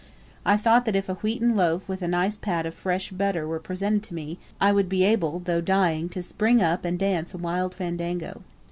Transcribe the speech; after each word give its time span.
I 0.47 0.57
thought 0.57 0.85
that 0.85 0.95
if 0.95 1.09
a 1.09 1.13
wheaten 1.21 1.55
loaf 1.55 1.87
with 1.87 2.01
a 2.01 2.07
nice 2.07 2.35
pat 2.35 2.65
of 2.65 2.73
fresh 2.73 3.11
butter 3.11 3.47
were 3.47 3.59
presented 3.59 4.01
to 4.05 4.15
me, 4.15 4.39
I 4.59 4.71
would 4.71 4.89
be 4.89 5.03
able, 5.03 5.37
though 5.41 5.61
dying, 5.61 6.09
to 6.09 6.23
spring 6.23 6.59
up 6.59 6.85
and 6.85 6.97
dance 6.97 7.35
a 7.35 7.37
wild 7.37 7.75
fandango. 7.75 8.41